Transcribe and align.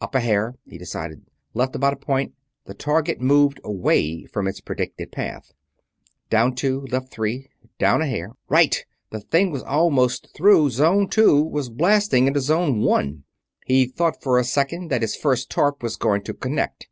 "Up 0.00 0.16
a 0.16 0.20
hair," 0.20 0.56
he 0.64 0.78
decided. 0.78 1.22
"Left 1.54 1.76
about 1.76 1.92
a 1.92 1.96
point." 1.96 2.32
The 2.64 2.74
target 2.74 3.20
moved 3.20 3.60
away 3.62 4.24
from 4.24 4.48
its 4.48 4.60
predicted 4.60 5.12
path. 5.12 5.52
Down 6.28 6.56
two 6.56 6.86
left 6.90 7.12
three 7.12 7.50
down 7.78 8.02
a 8.02 8.06
hair 8.08 8.32
Right! 8.48 8.84
The 9.10 9.20
thing 9.20 9.52
was 9.52 9.62
almost 9.62 10.34
through 10.34 10.70
Zone 10.70 11.08
Two; 11.08 11.40
was 11.40 11.70
blasting 11.70 12.26
into 12.26 12.40
Zone 12.40 12.80
One. 12.80 13.22
He 13.64 13.86
thought 13.86 14.20
for 14.24 14.40
a 14.40 14.44
second 14.44 14.88
that 14.90 15.02
his 15.02 15.14
first 15.14 15.50
torp 15.50 15.84
was 15.84 15.94
going 15.94 16.24
to 16.24 16.34
connect. 16.34 16.88